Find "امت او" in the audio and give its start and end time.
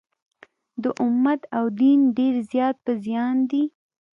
1.03-1.65